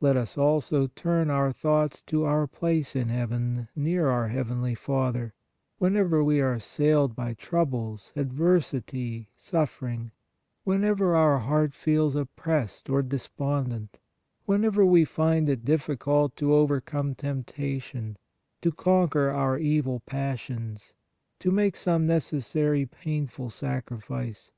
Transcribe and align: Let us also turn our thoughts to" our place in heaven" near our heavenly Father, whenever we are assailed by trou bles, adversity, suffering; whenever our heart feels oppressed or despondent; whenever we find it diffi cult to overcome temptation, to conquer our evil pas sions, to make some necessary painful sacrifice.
Let 0.00 0.16
us 0.16 0.38
also 0.38 0.86
turn 0.86 1.30
our 1.30 1.50
thoughts 1.52 2.00
to" 2.04 2.22
our 2.26 2.46
place 2.46 2.94
in 2.94 3.08
heaven" 3.08 3.66
near 3.74 4.06
our 4.06 4.28
heavenly 4.28 4.76
Father, 4.76 5.34
whenever 5.78 6.22
we 6.22 6.40
are 6.40 6.54
assailed 6.54 7.16
by 7.16 7.34
trou 7.34 7.66
bles, 7.66 8.12
adversity, 8.14 9.30
suffering; 9.34 10.12
whenever 10.62 11.16
our 11.16 11.40
heart 11.40 11.74
feels 11.74 12.14
oppressed 12.14 12.88
or 12.88 13.02
despondent; 13.02 13.98
whenever 14.46 14.86
we 14.86 15.04
find 15.04 15.48
it 15.48 15.64
diffi 15.64 15.98
cult 15.98 16.36
to 16.36 16.54
overcome 16.54 17.16
temptation, 17.16 18.16
to 18.62 18.70
conquer 18.70 19.30
our 19.30 19.58
evil 19.58 19.98
pas 20.06 20.38
sions, 20.38 20.92
to 21.40 21.50
make 21.50 21.74
some 21.74 22.06
necessary 22.06 22.86
painful 22.86 23.50
sacrifice. 23.50 24.52